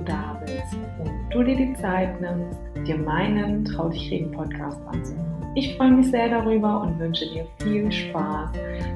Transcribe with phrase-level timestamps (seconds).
[0.00, 4.80] du da bist und du dir die Zeit nimmst, dir meinen Trau dich reden Podcast
[4.86, 5.52] anzuhören.
[5.54, 8.50] Ich freue mich sehr darüber und wünsche dir viel Spaß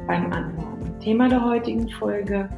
[0.07, 0.99] beim Anhören.
[1.01, 2.49] Thema der heutigen Folge: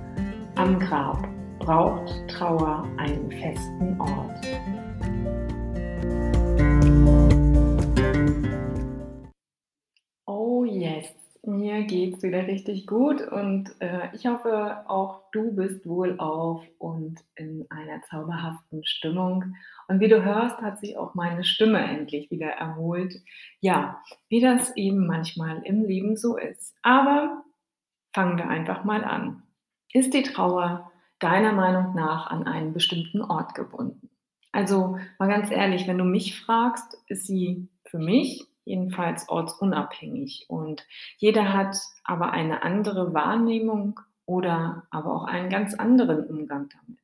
[0.57, 1.27] Am Grab
[1.59, 4.47] braucht Trauer einen festen Ort.
[10.27, 11.07] Oh yes,
[11.47, 17.67] mir geht's wieder richtig gut und äh, ich hoffe, auch du bist wohlauf und in
[17.71, 19.55] einer zauberhaften Stimmung.
[19.89, 23.15] Und wie du hörst, hat sich auch meine Stimme endlich wieder erholt.
[23.61, 26.75] Ja, wie das eben manchmal im Leben so ist.
[26.83, 27.45] Aber
[28.13, 29.43] fangen wir einfach mal an.
[29.93, 34.11] Ist die Trauer deiner Meinung nach an einen bestimmten Ort gebunden?
[34.53, 40.45] Also mal ganz ehrlich, wenn du mich fragst, ist sie für mich jedenfalls ortsunabhängig.
[40.49, 47.01] Und jeder hat aber eine andere Wahrnehmung oder aber auch einen ganz anderen Umgang damit.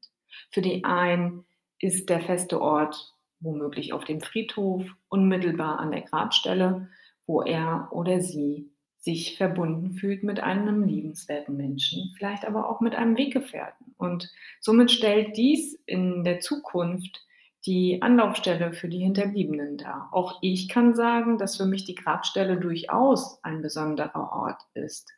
[0.50, 1.44] Für die einen
[1.78, 6.88] ist der feste Ort womöglich auf dem Friedhof, unmittelbar an der Grabstelle,
[7.26, 12.94] wo er oder sie sich verbunden fühlt mit einem liebenswerten Menschen, vielleicht aber auch mit
[12.94, 13.94] einem Weggefährten.
[13.96, 17.26] Und somit stellt dies in der Zukunft
[17.66, 20.08] die Anlaufstelle für die Hinterbliebenen da.
[20.10, 25.10] Auch ich kann sagen, dass für mich die Grabstelle durchaus ein besonderer Ort ist.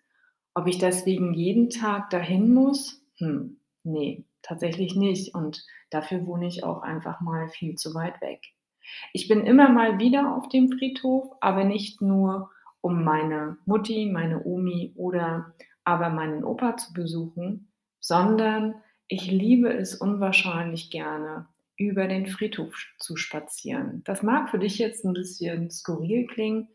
[0.54, 3.02] Ob ich deswegen jeden Tag dahin muss?
[3.18, 5.34] Hm, nee, tatsächlich nicht.
[5.34, 8.40] Und dafür wohne ich auch einfach mal viel zu weit weg.
[9.12, 12.50] Ich bin immer mal wieder auf dem Friedhof, aber nicht nur,
[12.82, 18.74] um meine Mutti, meine Omi oder aber meinen Opa zu besuchen, sondern
[19.08, 24.02] ich liebe es unwahrscheinlich gerne, über den Friedhof zu spazieren.
[24.04, 26.68] Das mag für dich jetzt ein bisschen skurril klingen,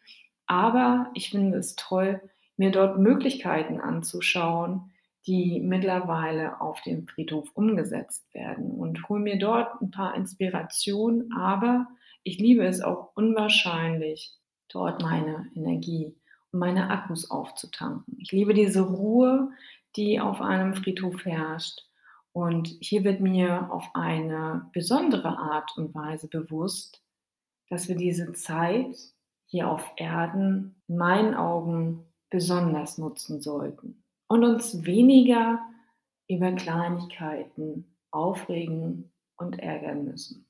[0.46, 2.22] aber ich finde es toll,
[2.58, 4.92] mir dort Möglichkeiten anzuschauen,
[5.28, 11.88] die mittlerweile auf dem Friedhof umgesetzt werden und hole mir dort ein paar Inspirationen, aber
[12.24, 14.34] ich liebe es auch unwahrscheinlich,
[14.70, 16.16] dort meine Energie
[16.52, 18.18] und meine Akkus aufzutanken.
[18.20, 19.52] Ich liebe diese Ruhe,
[19.96, 21.89] die auf einem Friedhof herrscht
[22.40, 27.04] und hier wird mir auf eine besondere Art und Weise bewusst,
[27.70, 28.96] dass wir diese Zeit
[29.46, 35.60] hier auf Erden in meinen Augen besonders nutzen sollten und uns weniger
[36.30, 40.46] über Kleinigkeiten aufregen und ärgern müssen.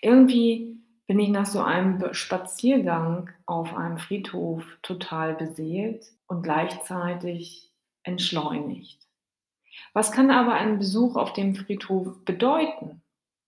[0.00, 7.72] Irgendwie bin ich nach so einem Spaziergang auf einem Friedhof total beseelt und gleichzeitig
[8.04, 9.07] entschleunigt.
[9.92, 13.02] Was kann aber ein Besuch auf dem Friedhof bedeuten?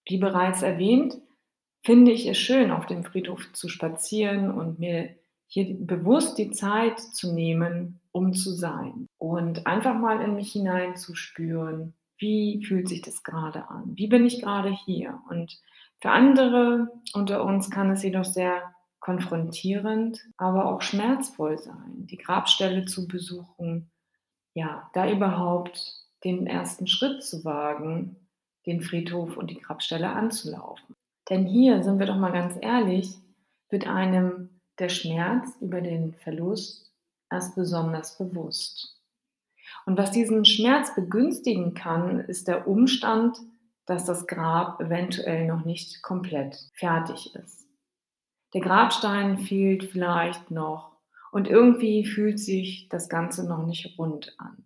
[0.06, 1.18] Wie bereits erwähnt,
[1.82, 7.00] finde ich es schön, auf dem Friedhof zu spazieren und mir hier bewusst die Zeit
[7.00, 13.22] zu nehmen, um zu sein und einfach mal in mich hineinzuspüren, wie fühlt sich das
[13.22, 13.92] gerade an?
[13.94, 15.20] Wie bin ich gerade hier?
[15.28, 15.58] Und
[16.00, 22.84] für andere unter uns kann es jedoch sehr konfrontierend, aber auch schmerzvoll sein, die Grabstelle
[22.84, 23.90] zu besuchen,
[24.54, 28.16] ja, da überhaupt den ersten Schritt zu wagen,
[28.66, 30.94] den Friedhof und die Grabstelle anzulaufen.
[31.28, 33.16] Denn hier, sind wir doch mal ganz ehrlich,
[33.70, 36.92] wird einem der Schmerz über den Verlust
[37.30, 39.00] erst besonders bewusst.
[39.86, 43.38] Und was diesen Schmerz begünstigen kann, ist der Umstand,
[43.86, 47.66] dass das Grab eventuell noch nicht komplett fertig ist.
[48.52, 50.96] Der Grabstein fehlt vielleicht noch
[51.30, 54.64] und irgendwie fühlt sich das Ganze noch nicht rund an.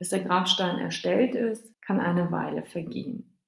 [0.00, 3.38] Bis der Grabstein erstellt ist, kann eine Weile vergehen.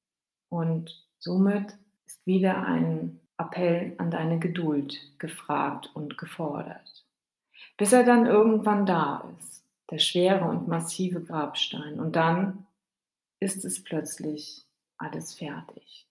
[0.50, 7.06] Und somit ist wieder ein Appell an deine Geduld gefragt und gefordert.
[7.78, 11.98] Bis er dann irgendwann da ist, der schwere und massive Grabstein.
[11.98, 12.66] Und dann
[13.40, 14.66] ist es plötzlich
[14.98, 16.06] alles fertig.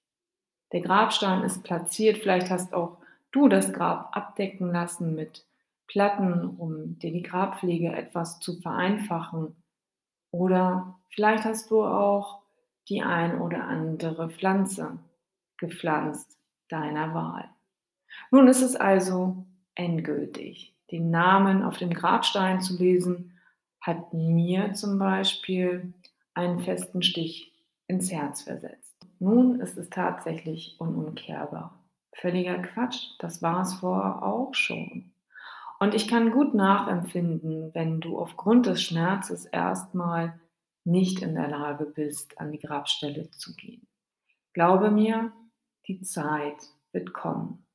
[0.71, 2.97] Der Grabstein ist platziert, vielleicht hast auch
[3.31, 5.45] du das Grab abdecken lassen mit
[5.85, 9.55] Platten, um dir die Grabpflege etwas zu vereinfachen
[10.31, 12.41] oder vielleicht hast du auch
[12.89, 14.97] die ein oder andere Pflanze
[15.57, 16.37] gepflanzt
[16.69, 17.49] deiner Wahl.
[18.31, 19.45] Nun ist es also
[19.75, 20.75] endgültig.
[20.91, 23.37] Den Namen auf dem Grabstein zu lesen,
[23.79, 25.93] hat mir zum Beispiel
[26.33, 27.51] einen festen Stich
[27.87, 28.95] ins Herz versetzt.
[29.19, 31.79] Nun ist es tatsächlich unumkehrbar.
[32.13, 35.10] Völliger Quatsch, das war es vorher auch schon.
[35.81, 40.39] Und ich kann gut nachempfinden, wenn du aufgrund des Schmerzes erstmal
[40.83, 43.87] nicht in der Lage bist, an die Grabstelle zu gehen.
[44.53, 45.33] Glaube mir,
[45.87, 47.65] die Zeit wird kommen.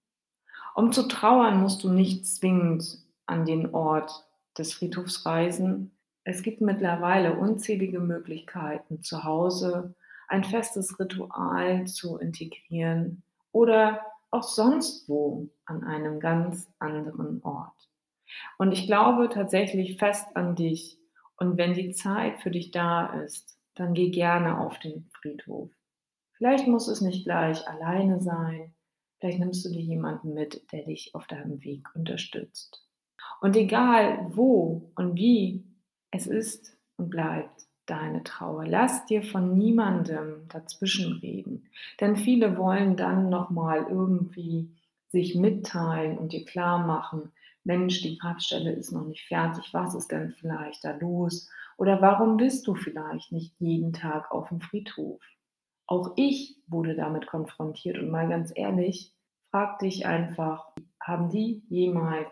[0.76, 4.24] Um zu trauern, musst du nicht zwingend an den Ort
[4.56, 5.90] des Friedhofs reisen.
[6.22, 9.96] Es gibt mittlerweile unzählige Möglichkeiten, zu Hause
[10.28, 14.00] ein festes Ritual zu integrieren oder
[14.30, 17.90] auch sonst wo an einem ganz anderen Ort.
[18.58, 20.98] Und ich glaube tatsächlich fest an dich.
[21.38, 25.70] Und wenn die Zeit für dich da ist, dann geh gerne auf den Friedhof.
[26.36, 28.74] Vielleicht muss es nicht gleich alleine sein.
[29.18, 32.86] Vielleicht nimmst du dir jemanden mit, der dich auf deinem Weg unterstützt.
[33.40, 35.64] Und egal wo und wie,
[36.10, 38.66] es ist und bleibt deine Trauer.
[38.66, 41.68] Lass dir von niemandem dazwischenreden,
[42.00, 44.70] denn viele wollen dann noch mal irgendwie
[45.08, 47.32] sich mitteilen und dir klar machen,
[47.66, 51.50] Mensch, die Grabstelle ist noch nicht fertig, was ist denn vielleicht da los?
[51.76, 55.20] Oder warum bist du vielleicht nicht jeden Tag auf dem Friedhof?
[55.88, 59.12] Auch ich wurde damit konfrontiert und mal ganz ehrlich,
[59.50, 62.30] frag dich einfach, haben die jemals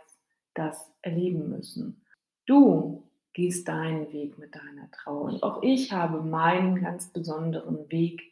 [0.54, 2.04] das erleben müssen?
[2.46, 8.22] Du gehst deinen Weg mit deiner Trauer und auch ich habe meinen ganz besonderen Weg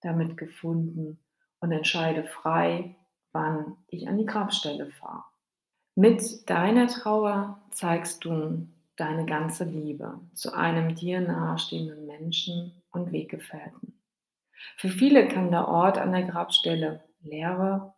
[0.00, 1.18] damit gefunden
[1.58, 2.94] und entscheide frei,
[3.32, 5.31] wann ich an die Grabstelle fahre.
[5.94, 8.66] Mit deiner Trauer zeigst du
[8.96, 13.92] deine ganze Liebe zu einem dir nahestehenden Menschen und Weggefährten.
[14.78, 17.92] Für viele kann der Ort an der Grabstelle Leere,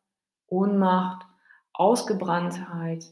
[0.48, 1.24] Ohnmacht,
[1.72, 3.04] Ausgebranntheit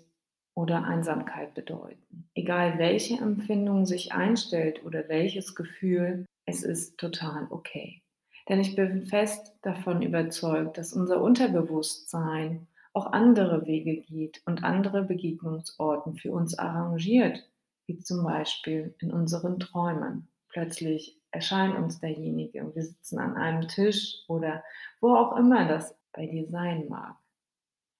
[0.54, 2.28] oder Einsamkeit bedeuten.
[2.34, 8.02] Egal welche Empfindung sich einstellt oder welches Gefühl, es ist total okay.
[8.48, 15.02] Denn ich bin fest davon überzeugt, dass unser Unterbewusstsein auch andere Wege geht und andere
[15.02, 17.48] Begegnungsorten für uns arrangiert,
[17.86, 20.28] wie zum Beispiel in unseren Träumen.
[20.48, 24.62] Plötzlich erscheint uns derjenige und wir sitzen an einem Tisch oder
[25.00, 27.16] wo auch immer das bei dir sein mag.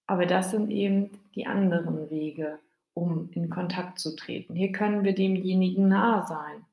[0.07, 2.59] Aber das sind eben die anderen Wege,
[2.93, 4.55] um in Kontakt zu treten.
[4.55, 6.67] Hier können wir demjenigen nahe sein.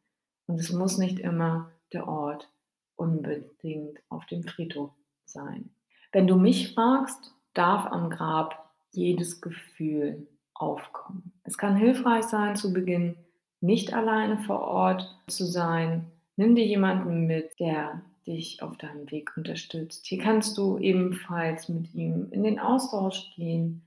[0.48, 2.52] Und es muss nicht immer der Ort
[2.98, 4.92] unbedingt auf dem Friedhof
[5.26, 5.70] sein.
[6.12, 11.34] Wenn du mich fragst, darf am Grab jedes Gefühl aufkommen.
[11.44, 13.18] Es kann hilfreich sein, zu Beginn
[13.60, 16.10] nicht alleine vor Ort zu sein.
[16.38, 20.06] Nimm dir jemanden mit, der dich auf deinem Weg unterstützt.
[20.06, 23.84] Hier kannst du ebenfalls mit ihm in den Austausch gehen.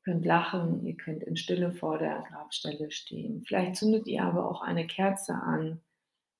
[0.00, 3.42] Ihr könnt lachen, ihr könnt in Stille vor der Grabstelle stehen.
[3.46, 5.80] Vielleicht zündet ihr aber auch eine Kerze an.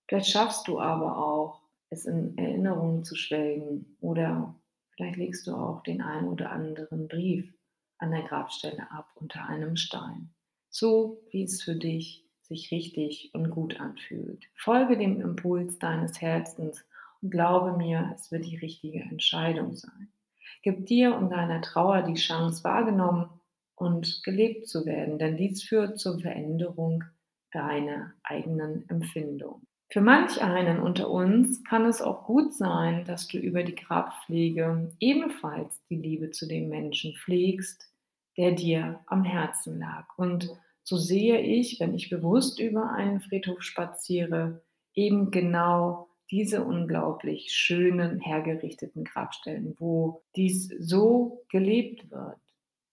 [0.06, 4.54] Vielleicht schaffst du aber auch, es in Erinnerungen zu schwelgen oder
[4.96, 7.52] Vielleicht legst du auch den einen oder anderen Brief
[7.98, 10.30] an der Grabstelle ab unter einem Stein.
[10.68, 14.44] So wie es für dich sich richtig und gut anfühlt.
[14.54, 16.84] Folge dem Impuls deines Herzens
[17.22, 20.08] und glaube mir, es wird die richtige Entscheidung sein.
[20.62, 23.28] Gib dir und deiner Trauer die Chance wahrgenommen
[23.76, 27.04] und gelebt zu werden, denn dies führt zur Veränderung
[27.50, 29.66] deiner eigenen Empfindung.
[29.90, 34.90] Für manch einen unter uns kann es auch gut sein, dass du über die Grabpflege
[34.98, 37.90] ebenfalls die Liebe zu dem Menschen pflegst,
[38.36, 40.06] der dir am Herzen lag.
[40.16, 40.50] Und
[40.82, 44.62] so sehe ich, wenn ich bewusst über einen Friedhof spaziere,
[44.94, 52.38] eben genau diese unglaublich schönen, hergerichteten Grabstellen, wo dies so gelebt wird.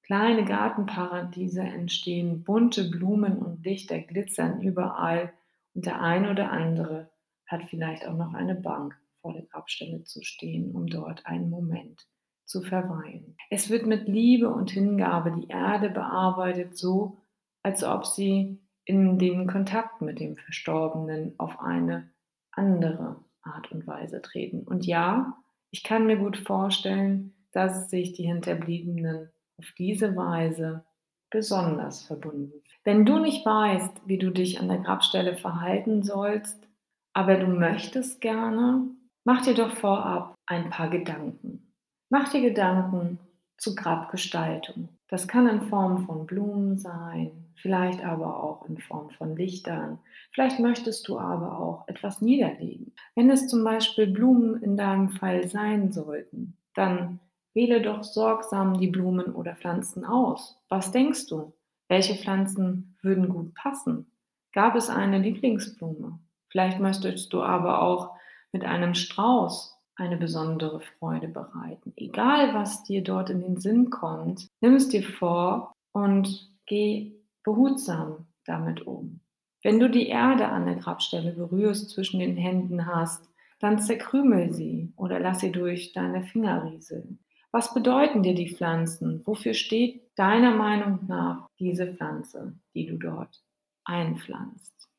[0.04, 5.32] Kleine Gartenparadiese entstehen, bunte Blumen und Lichter glitzern überall
[5.74, 7.10] und der eine oder andere
[7.48, 12.08] hat vielleicht auch noch eine Bank vor der Grabstelle zu stehen, um dort einen Moment
[12.46, 13.38] zu verweilen.
[13.50, 17.18] Es wird mit Liebe und Hingabe die Erde bearbeitet, so
[17.64, 22.10] als ob sie in den Kontakt mit dem Verstorbenen auf eine
[22.52, 24.64] andere Art und Weise treten.
[24.64, 25.38] Und ja,
[25.70, 30.84] ich kann mir gut vorstellen, dass sich die Hinterbliebenen auf diese Weise
[31.32, 32.62] besonders verbunden.
[32.84, 36.68] Wenn du nicht weißt, wie du dich an der Grabstelle verhalten sollst,
[37.14, 38.84] aber du möchtest gerne,
[39.24, 41.74] mach dir doch vorab ein paar Gedanken.
[42.10, 43.20] Mach dir Gedanken
[43.58, 44.90] zur Grabgestaltung.
[45.08, 50.00] Das kann in Form von Blumen sein, vielleicht aber auch in Form von Lichtern.
[50.32, 52.94] Vielleicht möchtest du aber auch etwas niederlegen.
[53.16, 57.20] Wenn es zum Beispiel Blumen in deinem Fall sein sollten, dann
[57.54, 60.62] Wähle doch sorgsam die Blumen oder Pflanzen aus.
[60.70, 61.54] Was denkst du?
[61.90, 64.12] Welche Pflanzen würden gut passen?
[64.54, 66.20] Gab es eine Lieblingsblume?
[66.50, 68.16] Vielleicht möchtest du aber auch
[68.52, 71.94] mit einem Strauß eine besondere Freude bereiten.
[71.96, 78.28] Egal, was dir dort in den Sinn kommt, nimm es dir vor und geh behutsam
[78.46, 79.20] damit um.
[79.64, 83.30] Wenn du die Erde an der Grabstelle berührst, zwischen den Händen hast,
[83.60, 87.20] dann zerkrümel sie oder lass sie durch deine Finger rieseln.
[87.52, 89.22] Was bedeuten dir die Pflanzen?
[89.26, 93.44] Wofür steht deiner Meinung nach diese Pflanze, die du dort
[93.84, 94.90] einpflanzt?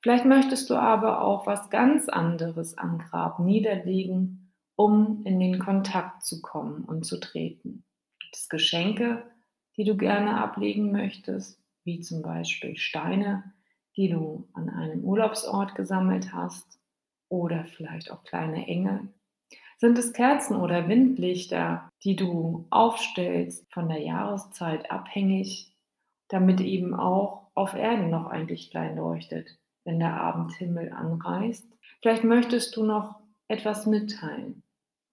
[0.00, 6.24] Vielleicht möchtest du aber auch was ganz anderes am Grab niederlegen, um in den Kontakt
[6.24, 7.84] zu kommen und zu treten.
[8.20, 9.24] Gibt es Geschenke,
[9.76, 13.52] die du gerne ablegen möchtest, wie zum Beispiel Steine,
[13.96, 16.80] die du an einem Urlaubsort gesammelt hast
[17.28, 19.12] oder vielleicht auch kleine Engel?
[19.80, 25.72] Sind es Kerzen oder Windlichter, die du aufstellst, von der Jahreszeit abhängig,
[26.28, 29.58] damit eben auch auf Erden noch ein Lichtlein leuchtet?
[29.88, 31.66] wenn der Abendhimmel anreißt.
[32.02, 34.62] Vielleicht möchtest du noch etwas mitteilen,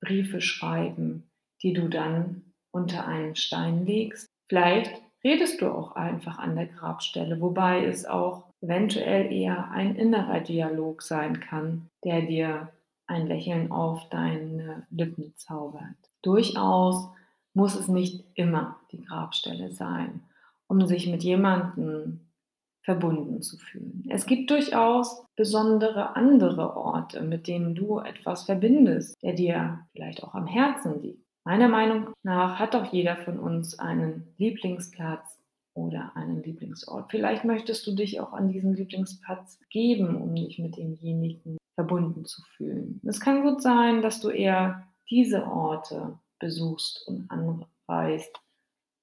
[0.01, 1.29] Briefe schreiben,
[1.63, 4.27] die du dann unter einen Stein legst.
[4.49, 10.41] Vielleicht redest du auch einfach an der Grabstelle, wobei es auch eventuell eher ein innerer
[10.41, 12.73] Dialog sein kann, der dir
[13.07, 15.95] ein Lächeln auf deine Lippen zaubert.
[16.21, 17.09] Durchaus
[17.53, 20.21] muss es nicht immer die Grabstelle sein,
[20.67, 22.21] um sich mit jemandem
[22.81, 24.05] verbunden zu fühlen.
[24.09, 30.35] Es gibt durchaus besondere andere Orte, mit denen du etwas verbindest, der dir vielleicht auch
[30.35, 31.25] am Herzen liegt.
[31.43, 35.39] Meiner Meinung nach hat doch jeder von uns einen Lieblingsplatz
[35.73, 37.11] oder einen Lieblingsort.
[37.11, 42.41] Vielleicht möchtest du dich auch an diesen Lieblingsplatz geben, um dich mit demjenigen verbunden zu
[42.55, 42.99] fühlen.
[43.05, 48.41] Es kann gut sein, dass du eher diese Orte besuchst und anreist,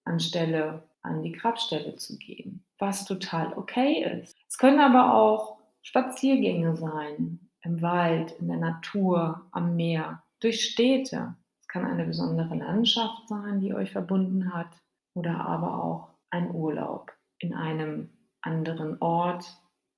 [0.05, 4.37] anstelle an die Grabstelle zu gehen was total okay ist.
[4.49, 11.37] Es können aber auch Spaziergänge sein, im Wald, in der Natur, am Meer, durch Städte.
[11.61, 14.77] Es kann eine besondere Landschaft sein, die euch verbunden hat,
[15.15, 18.11] oder aber auch ein Urlaub in einem
[18.41, 19.45] anderen Ort,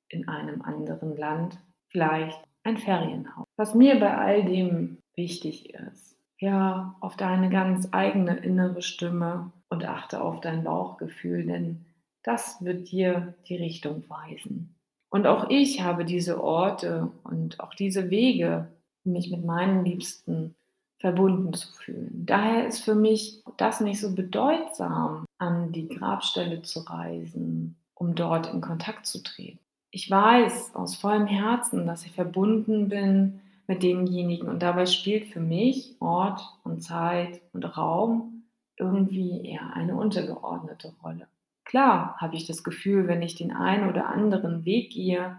[0.08, 3.46] in einem anderen Land, vielleicht ein Ferienhaus.
[3.56, 9.84] Was mir bei all dem wichtig ist, ja, auf deine ganz eigene innere Stimme und
[9.84, 11.84] achte auf dein Bauchgefühl, denn
[12.22, 14.74] das wird dir die Richtung weisen.
[15.10, 18.68] Und auch ich habe diese Orte und auch diese Wege,
[19.04, 20.56] mich mit meinen Liebsten
[20.98, 22.24] verbunden zu fühlen.
[22.26, 28.52] Daher ist für mich das nicht so bedeutsam, an die Grabstelle zu reisen, um dort
[28.52, 29.63] in Kontakt zu treten.
[29.96, 35.38] Ich weiß aus vollem Herzen, dass ich verbunden bin mit demjenigen und dabei spielt für
[35.38, 38.42] mich Ort und Zeit und Raum
[38.76, 41.28] irgendwie eher eine untergeordnete Rolle.
[41.62, 45.38] Klar habe ich das Gefühl, wenn ich den einen oder anderen Weg gehe,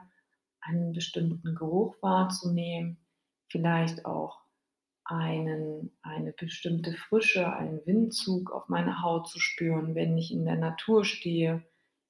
[0.62, 2.96] einen bestimmten Geruch wahrzunehmen,
[3.50, 4.40] vielleicht auch
[5.04, 9.96] einen, eine bestimmte Frische, einen Windzug auf meine Haut zu spüren.
[9.96, 11.62] Wenn ich in der Natur stehe,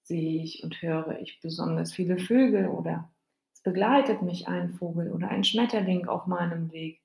[0.08, 3.12] sehe ich und höre ich besonders viele Vögel oder
[3.54, 7.02] es begleitet mich ein Vogel oder ein Schmetterling auf meinem Weg.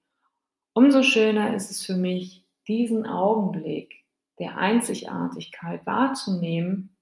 [0.72, 4.04] Umso schöner ist es für mich, diesen Augenblick
[4.38, 6.96] der Einzigartigkeit wahrzunehmen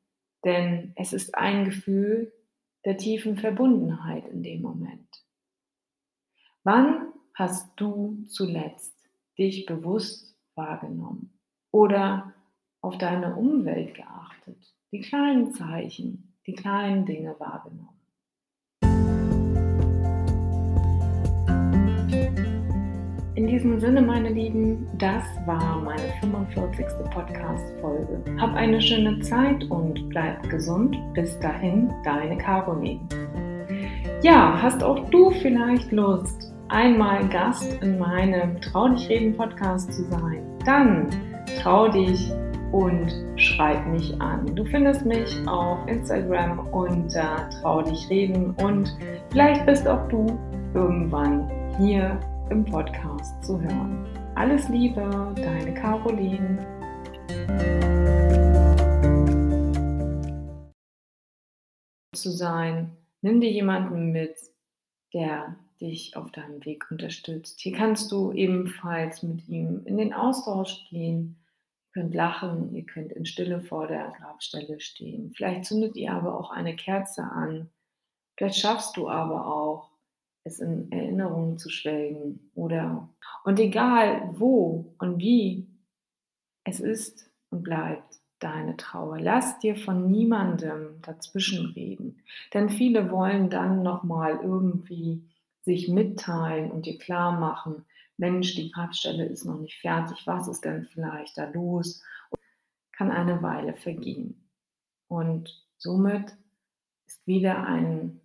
[0.45, 2.33] denn es ist ein Gefühl
[2.85, 5.25] der tiefen Verbundenheit in dem Moment.
[6.63, 8.97] Wann hast du zuletzt
[9.37, 11.39] dich bewusst wahrgenommen
[11.71, 12.35] oder
[12.81, 17.89] auf deine Umwelt geachtet, die kleinen Zeichen, die kleinen Dinge wahrgenommen?
[23.35, 26.87] In diesem Sinne, meine Lieben, das war meine 45.
[27.11, 28.25] Podcast-Folge.
[28.41, 30.97] Hab eine schöne Zeit und bleib gesund.
[31.15, 33.07] Bis dahin, deine Caroline.
[34.23, 40.03] Ja, hast auch du vielleicht Lust, einmal Gast in meinem Trau dich reden Podcast zu
[40.05, 40.43] sein?
[40.65, 41.09] Dann
[41.63, 42.33] trau dich
[42.73, 44.55] und schreib mich an.
[44.55, 48.97] Du findest mich auf Instagram unter Trau dich reden und
[49.31, 50.27] vielleicht bist auch du
[50.75, 52.21] irgendwann hier
[52.51, 54.07] im Podcast zu hören.
[54.35, 56.59] Alles Liebe, deine Caroline.
[62.15, 62.91] Zu sein,
[63.23, 64.37] nimm dir jemanden mit,
[65.15, 67.61] der dich auf deinem Weg unterstützt.
[67.61, 71.37] Hier kannst du ebenfalls mit ihm in den Austausch gehen.
[71.99, 75.33] Könnt lachen, ihr könnt in Stille vor der Grabstelle stehen.
[75.35, 77.71] Vielleicht zündet ihr aber auch eine Kerze an.
[78.37, 79.91] Vielleicht schaffst du aber auch
[80.45, 83.09] es in Erinnerungen zu schwelgen oder
[83.43, 85.67] und egal wo und wie,
[86.63, 89.19] es ist und bleibt deine Trauer.
[89.19, 92.23] Lass dir von niemandem dazwischen reden,
[92.55, 95.25] denn viele wollen dann noch mal irgendwie
[95.63, 97.85] sich mitteilen und dir klar machen,
[98.19, 102.03] Mensch, die Grabstelle ist noch nicht fertig, was ist denn vielleicht da los?
[102.93, 104.51] Kann eine Weile vergehen.
[105.07, 106.37] Und somit
[107.07, 108.21] ist wieder ein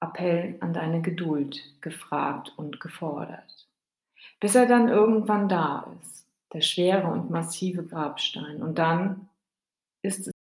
[0.00, 3.68] Appell an deine Geduld gefragt und gefordert.
[4.40, 8.62] Bis er dann irgendwann da ist, der schwere und massive Grabstein.
[8.62, 9.28] Und dann
[10.02, 10.32] ist es